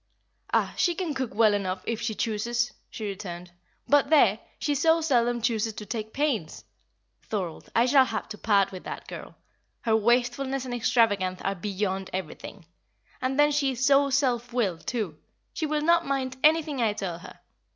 [0.51, 3.51] "Ah, she can cook well enough if she chooses," she returned,
[3.87, 4.39] "but there!
[4.57, 6.63] she so seldom chooses to take pains.
[7.21, 9.35] Thorold, I shall have to part with that girl;
[9.81, 12.65] her wastefulness and extravagance are beyond everything.
[13.21, 15.19] And then she is so self willed, too
[15.53, 17.39] she will not mind anything I tell her.